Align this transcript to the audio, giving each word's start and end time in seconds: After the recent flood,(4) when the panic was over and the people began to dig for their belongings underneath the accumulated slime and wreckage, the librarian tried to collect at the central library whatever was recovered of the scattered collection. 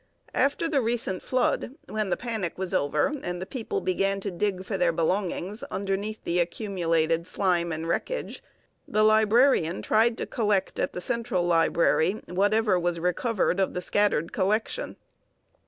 After 0.33 0.67
the 0.67 0.81
recent 0.81 1.21
flood,(4) 1.21 1.93
when 1.93 2.09
the 2.09 2.17
panic 2.17 2.57
was 2.57 2.73
over 2.73 3.13
and 3.21 3.39
the 3.39 3.45
people 3.45 3.81
began 3.81 4.19
to 4.21 4.31
dig 4.31 4.65
for 4.65 4.75
their 4.75 4.91
belongings 4.91 5.61
underneath 5.69 6.23
the 6.23 6.39
accumulated 6.39 7.27
slime 7.27 7.71
and 7.71 7.87
wreckage, 7.87 8.41
the 8.87 9.03
librarian 9.03 9.83
tried 9.83 10.17
to 10.17 10.25
collect 10.25 10.79
at 10.79 10.93
the 10.93 11.01
central 11.01 11.45
library 11.45 12.13
whatever 12.25 12.79
was 12.79 12.99
recovered 12.99 13.59
of 13.59 13.75
the 13.75 13.79
scattered 13.81 14.31
collection. 14.33 14.95